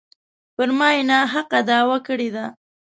پر 0.55 0.69
ما 0.77 0.87
یې 0.95 1.01
ناحقه 1.09 1.59
دعوه 1.69 1.97
کړې 2.07 2.29
ده. 2.35 2.45